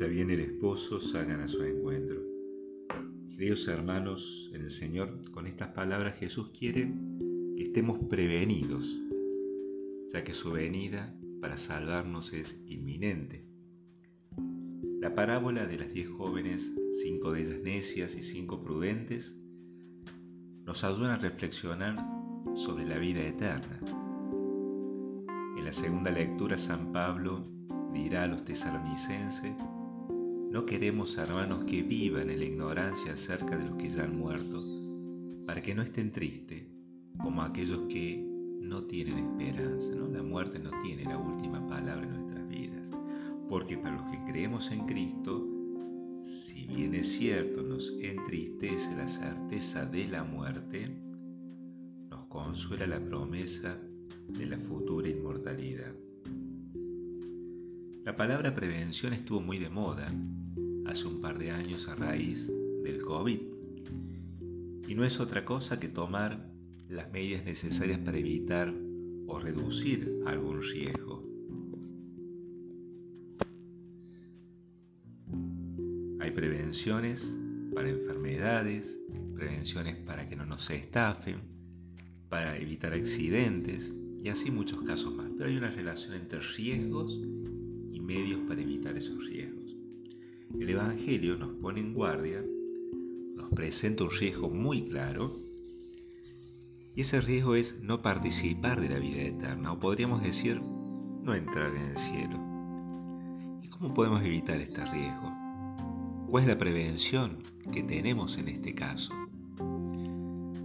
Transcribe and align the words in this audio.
Ya 0.00 0.06
viene 0.06 0.32
el 0.32 0.40
esposo, 0.40 0.98
salgan 0.98 1.42
a 1.42 1.48
su 1.48 1.62
encuentro. 1.62 2.22
Queridos 3.36 3.68
hermanos 3.68 4.50
en 4.54 4.62
el 4.62 4.70
Señor, 4.70 5.20
con 5.30 5.46
estas 5.46 5.74
palabras 5.74 6.16
Jesús 6.18 6.52
quiere 6.58 6.90
que 7.54 7.64
estemos 7.64 7.98
prevenidos, 8.08 8.98
ya 10.10 10.24
que 10.24 10.32
su 10.32 10.52
venida 10.52 11.14
para 11.42 11.58
salvarnos 11.58 12.32
es 12.32 12.62
inminente. 12.66 13.44
La 15.02 15.14
parábola 15.14 15.66
de 15.66 15.76
las 15.76 15.92
diez 15.92 16.08
jóvenes, 16.08 16.72
cinco 16.92 17.32
de 17.32 17.42
ellas 17.42 17.60
necias 17.60 18.14
y 18.14 18.22
cinco 18.22 18.62
prudentes, 18.62 19.36
nos 20.64 20.82
ayuda 20.82 21.12
a 21.12 21.18
reflexionar 21.18 21.94
sobre 22.54 22.86
la 22.86 22.96
vida 22.96 23.20
eterna. 23.20 23.78
En 25.58 25.62
la 25.62 25.72
segunda 25.74 26.10
lectura 26.10 26.56
San 26.56 26.90
Pablo 26.90 27.46
dirá 27.92 28.22
a 28.22 28.28
los 28.28 28.46
tesalonicenses, 28.46 29.52
no 30.50 30.66
queremos 30.66 31.16
hermanos 31.16 31.62
que 31.64 31.84
vivan 31.84 32.28
en 32.28 32.40
la 32.40 32.44
ignorancia 32.44 33.12
acerca 33.12 33.56
de 33.56 33.66
los 33.66 33.76
que 33.76 33.88
ya 33.88 34.02
han 34.02 34.18
muerto, 34.18 34.60
para 35.46 35.62
que 35.62 35.76
no 35.76 35.82
estén 35.82 36.10
tristes 36.10 36.64
como 37.22 37.42
aquellos 37.42 37.82
que 37.88 38.20
no 38.60 38.82
tienen 38.84 39.18
esperanza. 39.18 39.94
¿no? 39.94 40.08
La 40.08 40.24
muerte 40.24 40.58
no 40.58 40.70
tiene 40.82 41.04
la 41.04 41.18
última 41.18 41.64
palabra 41.68 42.04
en 42.04 42.14
nuestras 42.14 42.48
vidas, 42.48 42.90
porque 43.48 43.78
para 43.78 43.96
los 43.96 44.10
que 44.10 44.32
creemos 44.32 44.72
en 44.72 44.86
Cristo, 44.86 45.46
si 46.24 46.66
bien 46.66 46.96
es 46.96 47.12
cierto, 47.12 47.62
nos 47.62 47.92
entristece 48.00 48.96
la 48.96 49.06
certeza 49.06 49.86
de 49.86 50.08
la 50.08 50.24
muerte, 50.24 51.00
nos 52.10 52.26
consuela 52.26 52.88
la 52.88 53.04
promesa 53.04 53.78
de 54.26 54.46
la 54.46 54.58
futura 54.58 55.08
inmortalidad. 55.08 55.94
La 58.04 58.16
palabra 58.16 58.52
prevención 58.52 59.12
estuvo 59.12 59.40
muy 59.40 59.58
de 59.58 59.70
moda 59.70 60.10
hace 60.90 61.06
un 61.06 61.20
par 61.20 61.38
de 61.38 61.50
años 61.50 61.88
a 61.88 61.94
raíz 61.94 62.50
del 62.82 63.02
COVID 63.02 63.40
y 64.88 64.94
no 64.94 65.04
es 65.04 65.20
otra 65.20 65.44
cosa 65.44 65.78
que 65.78 65.88
tomar 65.88 66.50
las 66.88 67.10
medidas 67.12 67.44
necesarias 67.44 67.98
para 68.00 68.18
evitar 68.18 68.74
o 69.26 69.38
reducir 69.38 70.22
algún 70.26 70.60
riesgo. 70.60 71.24
Hay 76.20 76.32
prevenciones 76.32 77.38
para 77.74 77.88
enfermedades, 77.88 78.98
prevenciones 79.34 79.96
para 79.96 80.28
que 80.28 80.34
no 80.34 80.44
nos 80.44 80.68
estafen, 80.70 81.36
para 82.28 82.58
evitar 82.58 82.92
accidentes 82.92 83.92
y 84.22 84.28
así 84.28 84.50
muchos 84.50 84.82
casos 84.82 85.14
más. 85.14 85.30
Pero 85.38 85.48
hay 85.48 85.56
una 85.56 85.70
relación 85.70 86.14
entre 86.14 86.40
riesgos 86.40 87.20
medios 88.10 88.40
para 88.48 88.60
evitar 88.60 88.96
esos 88.96 89.24
riesgos. 89.28 89.79
El 90.58 90.68
Evangelio 90.68 91.36
nos 91.36 91.52
pone 91.54 91.80
en 91.80 91.94
guardia, 91.94 92.44
nos 93.36 93.50
presenta 93.50 94.04
un 94.04 94.10
riesgo 94.10 94.50
muy 94.50 94.82
claro, 94.82 95.36
y 96.96 97.00
ese 97.02 97.20
riesgo 97.20 97.54
es 97.54 97.80
no 97.80 98.02
participar 98.02 98.80
de 98.80 98.88
la 98.88 98.98
vida 98.98 99.22
eterna, 99.22 99.72
o 99.72 99.78
podríamos 99.78 100.22
decir, 100.22 100.60
no 100.60 101.34
entrar 101.34 101.70
en 101.74 101.82
el 101.82 101.96
cielo. 101.96 102.36
¿Y 103.62 103.68
cómo 103.68 103.94
podemos 103.94 104.22
evitar 104.24 104.60
este 104.60 104.84
riesgo? 104.86 105.32
¿Cuál 106.28 106.42
es 106.42 106.48
la 106.48 106.58
prevención 106.58 107.38
que 107.72 107.84
tenemos 107.84 108.36
en 108.36 108.48
este 108.48 108.74
caso? 108.74 109.14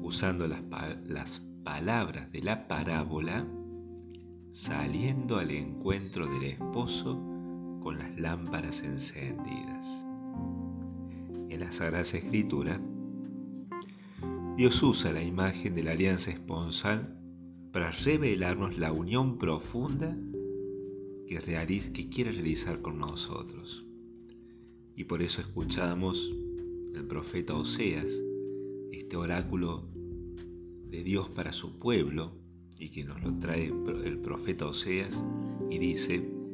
Usando 0.01 0.47
las, 0.47 0.61
las 1.05 1.39
palabras 1.63 2.31
de 2.31 2.41
la 2.41 2.67
parábola, 2.67 3.47
saliendo 4.51 5.37
al 5.37 5.51
encuentro 5.51 6.27
del 6.27 6.43
esposo 6.43 7.34
con 7.85 7.99
las 7.99 8.19
lámparas 8.19 8.81
encendidas. 8.81 10.03
En 11.49 11.59
la 11.59 11.71
Sagrada 11.71 12.01
Escritura, 12.01 12.81
Dios 14.57 14.81
usa 14.81 15.13
la 15.13 15.21
imagen 15.21 15.75
de 15.75 15.83
la 15.83 15.91
alianza 15.91 16.31
esponsal 16.31 17.15
para 17.71 17.91
revelarnos 17.91 18.79
la 18.79 18.91
unión 18.91 19.37
profunda 19.37 20.17
que, 21.27 21.39
que 21.93 22.09
quiere 22.09 22.31
realizar 22.31 22.81
con 22.81 22.97
nosotros. 22.97 23.85
Y 24.95 25.03
por 25.03 25.21
eso 25.21 25.41
escuchamos 25.41 26.33
el 26.95 27.05
profeta 27.05 27.53
Oseas, 27.53 28.19
este 28.93 29.15
oráculo 29.15 29.87
de 30.89 31.03
Dios 31.03 31.29
para 31.29 31.53
su 31.53 31.77
pueblo, 31.77 32.31
y 32.79 32.89
que 32.89 33.03
nos 33.03 33.21
lo 33.21 33.37
trae 33.37 33.65
el 33.65 34.17
profeta 34.17 34.65
Oseas, 34.65 35.23
y 35.69 35.77
dice, 35.77 36.44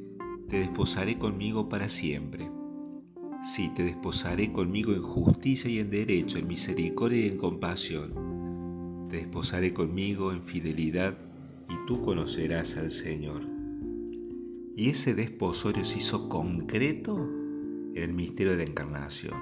te 0.51 0.59
desposaré 0.59 1.17
conmigo 1.17 1.69
para 1.69 1.87
siempre. 1.87 2.51
Sí, 3.41 3.71
te 3.73 3.83
desposaré 3.83 4.51
conmigo 4.51 4.91
en 4.91 5.01
justicia 5.01 5.71
y 5.71 5.79
en 5.79 5.89
derecho, 5.89 6.39
en 6.39 6.47
misericordia 6.49 7.25
y 7.25 7.29
en 7.29 7.37
compasión. 7.37 9.07
Te 9.09 9.15
desposaré 9.15 9.73
conmigo 9.73 10.33
en 10.33 10.43
fidelidad 10.43 11.17
y 11.69 11.85
tú 11.87 12.01
conocerás 12.01 12.75
al 12.75 12.91
Señor. 12.91 13.47
Y 14.75 14.89
ese 14.89 15.13
desposorio 15.13 15.85
se 15.85 15.99
hizo 15.99 16.27
concreto 16.27 17.17
en 17.95 18.03
el 18.03 18.13
misterio 18.13 18.51
de 18.51 18.65
la 18.65 18.69
encarnación. 18.69 19.39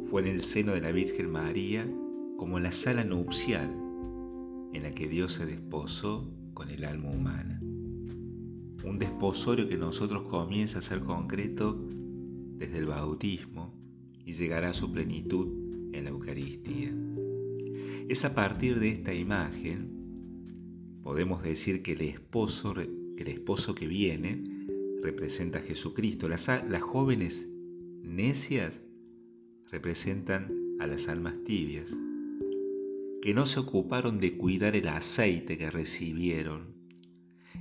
Fue 0.00 0.22
en 0.22 0.28
el 0.28 0.40
seno 0.40 0.72
de 0.72 0.80
la 0.80 0.92
Virgen 0.92 1.30
María 1.30 1.86
como 2.38 2.58
la 2.58 2.72
sala 2.72 3.04
nupcial 3.04 3.68
en 4.72 4.82
la 4.82 4.94
que 4.94 5.08
Dios 5.08 5.34
se 5.34 5.44
desposó 5.44 6.32
con 6.54 6.70
el 6.70 6.86
alma 6.86 7.10
humana 7.10 7.60
un 8.84 8.98
desposorio 8.98 9.68
que 9.68 9.76
nosotros 9.76 10.24
comienza 10.24 10.78
a 10.78 10.82
ser 10.82 11.00
concreto 11.00 11.78
desde 12.56 12.78
el 12.78 12.86
bautismo 12.86 13.74
y 14.24 14.32
llegará 14.32 14.70
a 14.70 14.74
su 14.74 14.92
plenitud 14.92 15.48
en 15.92 16.04
la 16.04 16.10
Eucaristía. 16.10 16.94
Es 18.08 18.24
a 18.24 18.34
partir 18.34 18.78
de 18.78 18.90
esta 18.90 19.12
imagen, 19.12 21.00
podemos 21.02 21.42
decir 21.42 21.82
que 21.82 21.92
el 21.92 22.02
esposo, 22.02 22.74
que 23.74 23.88
viene 23.88 24.44
representa 25.02 25.58
a 25.58 25.62
Jesucristo. 25.62 26.28
Las, 26.28 26.48
las 26.48 26.82
jóvenes 26.82 27.48
necias 28.02 28.82
representan 29.70 30.52
a 30.80 30.86
las 30.86 31.08
almas 31.08 31.34
tibias, 31.44 31.98
que 33.20 33.34
no 33.34 33.46
se 33.46 33.60
ocuparon 33.60 34.18
de 34.18 34.36
cuidar 34.36 34.76
el 34.76 34.88
aceite 34.88 35.58
que 35.58 35.70
recibieron 35.70 36.77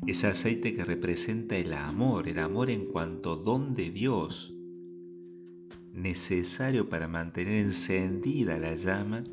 ese 0.05 0.27
aceite 0.27 0.73
que 0.73 0.85
representa 0.85 1.57
el 1.57 1.73
amor, 1.73 2.27
el 2.27 2.39
amor 2.39 2.69
en 2.69 2.85
cuanto 2.85 3.35
don 3.35 3.73
de 3.73 3.89
Dios, 3.89 4.53
necesario 5.93 6.89
para 6.89 7.07
mantener 7.07 7.57
encendida 7.57 8.59
la 8.59 8.75
llama, 8.75 9.23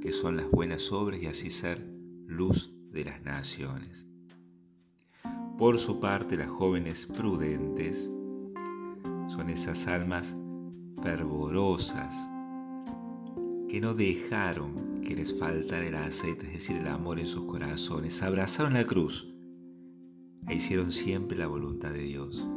que 0.00 0.12
son 0.12 0.36
las 0.36 0.50
buenas 0.50 0.92
obras 0.92 1.20
y 1.20 1.26
así 1.26 1.50
ser 1.50 1.84
luz 2.26 2.72
de 2.92 3.04
las 3.04 3.22
naciones. 3.22 4.06
Por 5.58 5.78
su 5.78 5.98
parte, 5.98 6.36
las 6.36 6.50
jóvenes 6.50 7.04
prudentes 7.06 8.08
son 9.26 9.50
esas 9.50 9.88
almas 9.88 10.36
fervorosas 11.02 12.14
que 13.68 13.80
no 13.80 13.94
dejaron 13.94 15.00
que 15.02 15.16
les 15.16 15.38
faltara 15.38 15.86
el 15.86 15.96
aceite, 15.96 16.46
es 16.46 16.52
decir, 16.52 16.76
el 16.76 16.86
amor 16.86 17.18
en 17.18 17.26
sus 17.26 17.44
corazones, 17.44 18.22
abrazaron 18.22 18.74
la 18.74 18.86
cruz 18.86 19.34
e 20.48 20.56
hicieron 20.56 20.92
siempre 20.92 21.36
la 21.36 21.46
voluntad 21.46 21.92
de 21.92 22.02
Dios. 22.02 22.48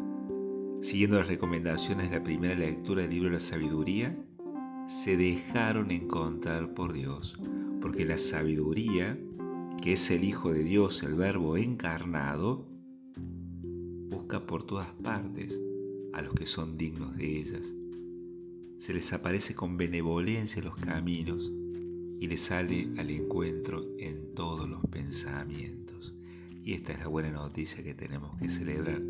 Siguiendo 0.81 1.17
las 1.17 1.27
recomendaciones 1.27 2.09
de 2.09 2.17
la 2.17 2.23
primera 2.23 2.55
lectura 2.55 3.01
del 3.03 3.11
libro 3.11 3.29
de 3.29 3.35
la 3.35 3.39
sabiduría, 3.39 4.17
se 4.87 5.15
dejaron 5.15 5.91
encontrar 5.91 6.73
por 6.73 6.93
Dios, 6.93 7.39
porque 7.81 8.05
la 8.05 8.17
sabiduría, 8.17 9.19
que 9.81 9.93
es 9.93 10.11
el 10.11 10.23
Hijo 10.23 10.51
de 10.51 10.63
Dios, 10.63 11.03
el 11.03 11.13
Verbo 11.13 11.57
encarnado, 11.57 12.67
busca 14.09 14.45
por 14.45 14.63
todas 14.63 14.89
partes 15.03 15.61
a 16.13 16.21
los 16.21 16.33
que 16.33 16.45
son 16.45 16.77
dignos 16.77 17.15
de 17.15 17.39
ellas. 17.39 17.73
Se 18.77 18.93
les 18.93 19.13
aparece 19.13 19.53
con 19.53 19.77
benevolencia 19.77 20.59
en 20.59 20.65
los 20.65 20.77
caminos 20.77 21.53
y 22.19 22.27
les 22.27 22.41
sale 22.41 22.89
al 22.97 23.09
encuentro 23.09 23.85
en 23.97 24.33
todos 24.33 24.67
los 24.67 24.83
pensamientos. 24.87 26.15
Y 26.63 26.73
esta 26.73 26.93
es 26.93 26.99
la 26.99 27.07
buena 27.07 27.31
noticia 27.31 27.83
que 27.83 27.93
tenemos 27.93 28.39
que 28.39 28.47
celebrar. 28.47 29.01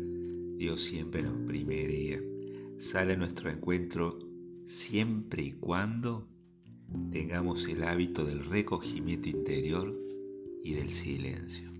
Dios 0.56 0.80
siempre 0.80 1.22
nos 1.22 1.38
primería. 1.46 2.20
Sale 2.78 3.12
a 3.12 3.16
nuestro 3.16 3.50
encuentro 3.50 4.18
siempre 4.64 5.42
y 5.42 5.52
cuando 5.52 6.28
tengamos 7.10 7.66
el 7.68 7.84
hábito 7.84 8.24
del 8.24 8.44
recogimiento 8.44 9.28
interior 9.28 9.94
y 10.62 10.74
del 10.74 10.90
silencio. 10.90 11.70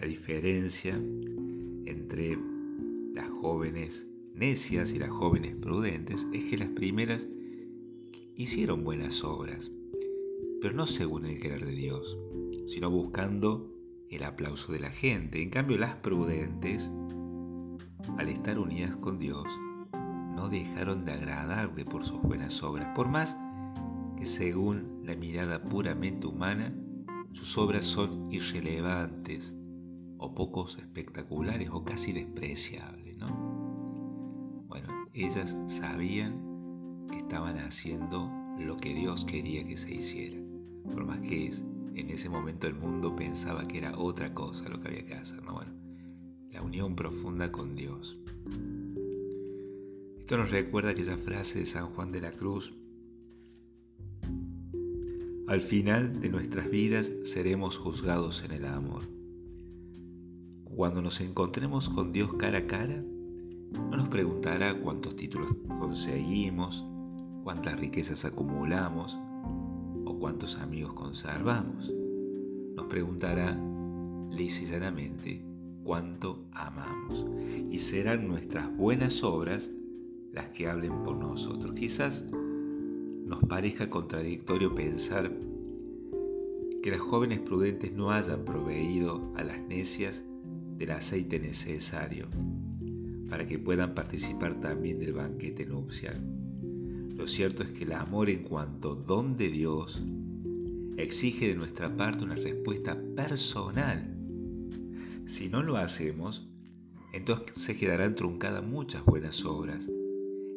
La 0.00 0.06
diferencia 0.06 0.94
entre 1.86 2.38
las 3.14 3.28
jóvenes 3.30 4.06
necias 4.34 4.92
y 4.92 4.98
las 4.98 5.10
jóvenes 5.10 5.56
prudentes 5.56 6.26
es 6.32 6.44
que 6.44 6.58
las 6.58 6.70
primeras 6.70 7.26
hicieron 8.36 8.84
buenas 8.84 9.24
obras, 9.24 9.70
pero 10.60 10.74
no 10.74 10.86
según 10.86 11.26
el 11.26 11.40
querer 11.40 11.64
de 11.64 11.72
Dios, 11.72 12.16
sino 12.66 12.90
buscando 12.90 13.77
el 14.10 14.24
aplauso 14.24 14.72
de 14.72 14.80
la 14.80 14.90
gente. 14.90 15.42
En 15.42 15.50
cambio, 15.50 15.78
las 15.78 15.94
prudentes, 15.96 16.90
al 18.16 18.28
estar 18.28 18.58
unidas 18.58 18.96
con 18.96 19.18
Dios, 19.18 19.46
no 20.34 20.48
dejaron 20.48 21.04
de 21.04 21.12
agradarle 21.12 21.84
por 21.84 22.04
sus 22.04 22.20
buenas 22.22 22.62
obras, 22.62 22.94
por 22.94 23.08
más 23.08 23.36
que 24.16 24.26
según 24.26 25.00
la 25.04 25.14
mirada 25.14 25.62
puramente 25.62 26.26
humana, 26.26 26.74
sus 27.32 27.56
obras 27.58 27.84
son 27.84 28.32
irrelevantes 28.32 29.54
o 30.18 30.34
pocos 30.34 30.78
espectaculares 30.78 31.70
o 31.70 31.82
casi 31.82 32.12
despreciables, 32.12 33.16
¿no? 33.16 33.26
Bueno, 34.66 34.88
ellas 35.12 35.56
sabían 35.66 37.06
que 37.10 37.18
estaban 37.18 37.58
haciendo 37.58 38.30
lo 38.58 38.76
que 38.76 38.94
Dios 38.94 39.24
quería 39.24 39.64
que 39.64 39.76
se 39.76 39.94
hiciera, 39.94 40.38
por 40.92 41.04
más 41.04 41.20
que 41.20 41.46
en 41.98 42.10
ese 42.10 42.28
momento 42.28 42.66
el 42.66 42.74
mundo 42.74 43.16
pensaba 43.16 43.66
que 43.66 43.78
era 43.78 43.98
otra 43.98 44.32
cosa 44.32 44.68
lo 44.68 44.80
que 44.80 44.88
había 44.88 45.06
que 45.06 45.14
hacer, 45.14 45.42
¿no? 45.42 45.54
Bueno, 45.54 45.72
la 46.50 46.62
unión 46.62 46.94
profunda 46.94 47.50
con 47.50 47.74
Dios. 47.74 48.18
Esto 50.18 50.36
nos 50.36 50.50
recuerda 50.50 50.90
aquella 50.90 51.16
frase 51.16 51.60
de 51.60 51.66
San 51.66 51.86
Juan 51.88 52.12
de 52.12 52.20
la 52.20 52.30
Cruz, 52.32 52.72
al 55.48 55.62
final 55.62 56.20
de 56.20 56.28
nuestras 56.28 56.70
vidas 56.70 57.10
seremos 57.24 57.78
juzgados 57.78 58.44
en 58.44 58.52
el 58.52 58.66
amor. 58.66 59.02
Cuando 60.64 61.00
nos 61.00 61.22
encontremos 61.22 61.88
con 61.88 62.12
Dios 62.12 62.34
cara 62.34 62.58
a 62.58 62.66
cara, 62.66 63.02
no 63.72 63.96
nos 63.96 64.10
preguntará 64.10 64.78
cuántos 64.78 65.16
títulos 65.16 65.50
conseguimos, 65.66 66.84
cuántas 67.44 67.80
riquezas 67.80 68.26
acumulamos 68.26 69.18
o 70.08 70.18
cuántos 70.18 70.56
amigos 70.56 70.94
conservamos. 70.94 71.92
Nos 72.74 72.86
preguntará 72.86 73.58
lisa 74.30 74.78
cuánto 75.84 76.44
amamos. 76.52 77.26
Y 77.70 77.78
serán 77.78 78.28
nuestras 78.28 78.74
buenas 78.76 79.22
obras 79.22 79.70
las 80.32 80.48
que 80.50 80.68
hablen 80.68 81.02
por 81.02 81.16
nosotros. 81.16 81.74
Quizás 81.76 82.24
nos 83.24 83.40
parezca 83.40 83.90
contradictorio 83.90 84.74
pensar 84.74 85.32
que 86.82 86.90
las 86.90 87.00
jóvenes 87.00 87.40
prudentes 87.40 87.92
no 87.94 88.10
hayan 88.10 88.44
proveído 88.44 89.32
a 89.36 89.42
las 89.42 89.66
necias 89.66 90.24
del 90.76 90.92
aceite 90.92 91.40
necesario 91.40 92.26
para 93.28 93.46
que 93.46 93.58
puedan 93.58 93.94
participar 93.94 94.60
también 94.60 94.98
del 94.98 95.12
banquete 95.12 95.66
nupcial. 95.66 96.37
Lo 97.18 97.26
cierto 97.26 97.64
es 97.64 97.72
que 97.72 97.82
el 97.82 97.94
amor 97.94 98.30
en 98.30 98.44
cuanto 98.44 98.94
don 98.94 99.34
de 99.34 99.48
Dios 99.48 100.04
exige 100.96 101.48
de 101.48 101.56
nuestra 101.56 101.96
parte 101.96 102.22
una 102.22 102.36
respuesta 102.36 102.96
personal. 103.16 104.16
Si 105.26 105.48
no 105.48 105.64
lo 105.64 105.76
hacemos, 105.78 106.48
entonces 107.12 107.60
se 107.60 107.76
quedarán 107.76 108.14
truncadas 108.14 108.64
muchas 108.64 109.04
buenas 109.04 109.44
obras. 109.44 109.90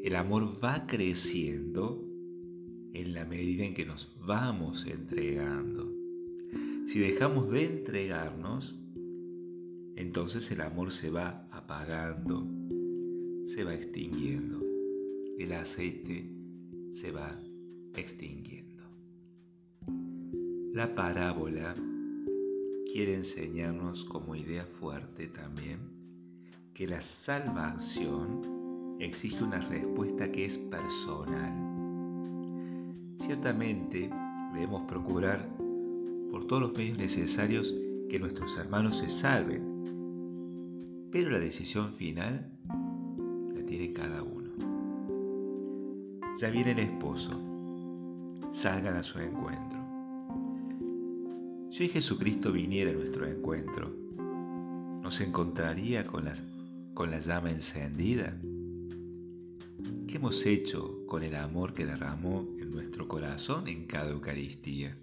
El 0.03 0.15
amor 0.15 0.51
va 0.63 0.85
creciendo 0.85 2.07
en 2.93 3.15
la 3.15 3.25
medida 3.25 3.65
en 3.65 3.73
que 3.73 3.87
nos 3.87 4.15
vamos 4.27 4.85
entregando. 4.85 5.91
Si 6.85 6.99
dejamos 6.99 7.49
de 7.49 7.65
entregarnos, 7.65 8.79
entonces 9.95 10.51
el 10.51 10.61
amor 10.61 10.91
se 10.91 11.09
va 11.09 11.47
apagando, 11.49 12.47
se 13.47 13.63
va 13.63 13.73
extinguiendo, 13.73 14.61
el 15.39 15.53
aceite 15.53 16.40
se 16.91 17.11
va 17.11 17.39
extinguiendo. 17.95 18.83
La 20.73 20.93
parábola 20.95 21.73
quiere 22.93 23.15
enseñarnos 23.15 24.05
como 24.05 24.35
idea 24.35 24.65
fuerte 24.65 25.27
también 25.27 25.79
que 26.73 26.87
la 26.87 27.01
salvación 27.01 28.97
exige 28.99 29.43
una 29.43 29.59
respuesta 29.59 30.31
que 30.31 30.45
es 30.45 30.57
personal 30.57 31.71
Ciertamente 33.21 34.09
debemos 34.51 34.81
procurar 34.87 35.47
por 36.31 36.45
todos 36.47 36.63
los 36.63 36.75
medios 36.75 36.97
necesarios 36.97 37.73
que 38.09 38.19
nuestros 38.19 38.57
hermanos 38.57 38.97
se 38.97 39.09
salven, 39.09 41.07
pero 41.11 41.29
la 41.29 41.39
decisión 41.39 41.93
final 41.93 42.51
la 43.55 43.63
tiene 43.63 43.93
cada 43.93 44.23
uno. 44.23 44.40
Ya 46.39 46.49
viene 46.49 46.71
el 46.71 46.79
esposo, 46.79 47.31
salgan 48.49 48.95
a 48.95 49.03
su 49.03 49.19
encuentro. 49.19 49.79
Si 51.69 51.89
Jesucristo 51.89 52.53
viniera 52.53 52.91
a 52.91 52.93
nuestro 52.93 53.27
encuentro, 53.27 53.93
¿nos 55.03 55.19
encontraría 55.19 56.05
con, 56.05 56.23
con 56.93 57.11
la 57.11 57.19
llama 57.19 57.51
encendida? 57.51 58.39
¿Qué 60.07 60.17
hemos 60.17 60.45
hecho 60.45 61.05
con 61.05 61.21
el 61.23 61.35
amor 61.35 61.73
que 61.73 61.85
derramó 61.85 62.47
en 62.59 62.71
nuestro 62.71 63.09
corazón 63.09 63.67
en 63.67 63.85
cada 63.85 64.11
Eucaristía? 64.11 64.97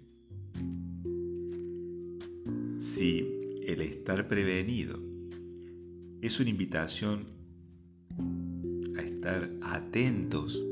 Si 2.79 3.39
el 3.67 3.81
estar 3.81 4.27
prevenido 4.27 4.99
es 6.21 6.39
una 6.39 6.49
invitación 6.49 7.27
a 8.97 9.01
estar 9.01 9.51
atentos, 9.61 10.63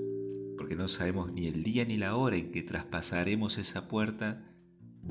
porque 0.67 0.83
no 0.83 0.89
sabemos 0.89 1.31
ni 1.31 1.47
el 1.47 1.63
día 1.63 1.85
ni 1.85 1.95
la 1.95 2.17
hora 2.17 2.35
en 2.35 2.51
que 2.51 2.61
traspasaremos 2.61 3.57
esa 3.57 3.87
puerta 3.87 4.43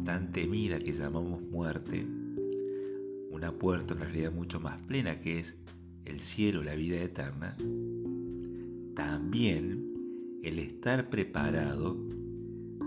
tan 0.05 0.31
temida 0.31 0.79
que 0.79 0.93
llamamos 0.93 1.49
muerte, 1.49 2.06
una 3.31 3.53
puerta 3.58 3.94
en 3.94 4.00
realidad 4.00 4.32
mucho 4.32 4.61
más 4.61 4.82
plena 4.82 5.19
que 5.19 5.38
es 5.38 5.56
el 6.05 6.20
cielo, 6.20 6.62
la 6.62 6.75
vida 6.75 7.00
eterna, 7.00 7.56
también 8.94 10.41
el 10.43 10.58
estar 10.58 11.08
preparado 11.08 11.97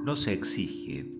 nos 0.06 0.28
exige 0.28 1.12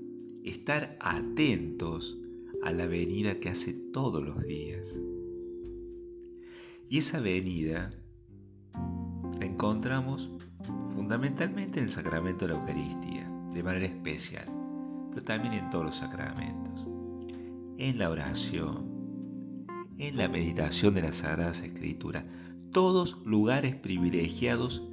estar 0.44 1.00
atentos 1.00 2.16
a 2.62 2.72
la 2.72 2.86
venida 2.86 3.40
que 3.40 3.50
hace 3.50 3.74
todos 3.74 4.24
los 4.24 4.40
días. 4.44 5.00
Y 6.90 7.00
esa 7.00 7.20
venida 7.20 7.92
la 9.40 9.46
encontramos 9.46 10.30
fundamentalmente 10.90 11.80
en 11.80 11.86
el 11.86 11.92
sacramento 11.92 12.46
de 12.46 12.54
la 12.54 12.60
Eucaristía, 12.60 13.32
de 13.54 13.64
manera 13.64 13.86
especial, 13.86 14.46
pero 15.10 15.24
también 15.24 15.54
en 15.54 15.70
todos 15.70 15.86
los 15.86 15.96
sacramentos, 15.96 16.88
en 17.78 17.98
la 17.98 18.10
oración, 18.10 19.66
en 19.98 20.18
la 20.18 20.28
meditación 20.28 20.94
de 20.94 21.04
las 21.04 21.18
Sagradas 21.18 21.62
Escrituras, 21.62 22.26
todos 22.72 23.22
lugares 23.26 23.76
privilegiados 23.76 24.88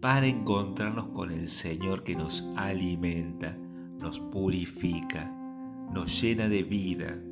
para 0.00 0.26
encontrarnos 0.26 1.08
con 1.08 1.30
el 1.30 1.48
Señor 1.48 2.02
que 2.02 2.16
nos 2.16 2.48
alimenta, 2.56 3.56
nos 4.00 4.18
purifica, 4.18 5.30
nos 5.92 6.20
llena 6.20 6.48
de 6.48 6.62
vida. 6.62 7.22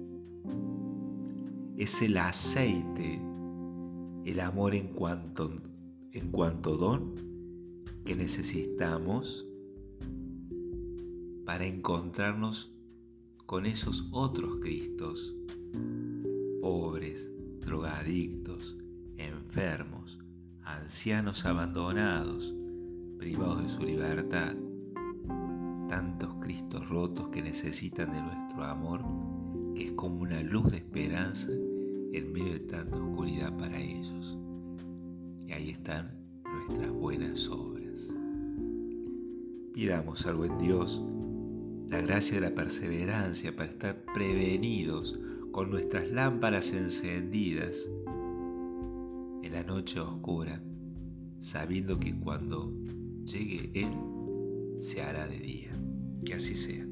Es 1.77 2.03
el 2.03 2.17
aceite, 2.17 3.23
el 4.25 4.41
amor 4.41 4.75
en 4.75 4.89
cuanto, 4.89 5.55
en 6.13 6.31
cuanto 6.31 6.77
don 6.77 7.15
que 8.05 8.17
necesitamos 8.17 9.47
para 11.45 11.67
encontrarnos 11.67 12.73
con 13.47 13.67
esos 13.67 14.09
otros 14.13 14.57
Cristos, 14.61 15.35
pobres, 16.61 17.31
drogadictos, 17.61 18.77
enfermos, 19.17 20.19
ancianos 20.63 21.45
abandonados, 21.47 22.55
privados 23.19 23.63
de 23.63 23.69
su 23.69 23.85
libertad, 23.85 24.57
tantos 25.89 26.35
Cristos 26.37 26.89
rotos 26.89 27.29
que 27.29 27.43
necesitan 27.43 28.13
de 28.13 28.23
nuestro 28.23 28.65
amor, 28.65 29.03
que 29.75 29.85
es 29.85 29.93
como 29.93 30.23
una 30.23 30.43
luz 30.43 30.71
de 30.71 30.79
esperanza 30.79 31.51
en 31.51 32.33
medio 32.33 32.55
de 32.55 32.61
tanta 32.61 32.97
oscuridad 32.97 33.57
para 33.57 33.81
ellos. 33.81 34.39
Y 35.49 35.53
ahí 35.53 35.71
están 35.71 36.11
nuestras 36.45 36.93
buenas 36.93 37.49
obras. 37.49 38.13
Pidamos 39.73 40.27
al 40.27 40.37
buen 40.37 40.59
Dios 40.59 41.03
la 41.89 42.03
gracia 42.03 42.35
de 42.35 42.43
la 42.43 42.55
perseverancia 42.55 43.57
para 43.57 43.71
estar 43.71 44.05
prevenidos 44.13 45.19
con 45.51 45.71
nuestras 45.71 46.11
lámparas 46.11 46.75
encendidas 46.75 47.89
en 49.43 49.53
la 49.53 49.63
noche 49.63 50.01
oscura, 50.01 50.63
sabiendo 51.39 51.99
que 51.99 52.15
cuando 52.15 52.71
llegue 53.25 53.71
Él, 53.73 53.93
se 54.79 55.01
hará 55.01 55.27
de 55.27 55.39
día. 55.39 55.71
Que 56.27 56.35
así 56.35 56.55
sea. 56.57 56.88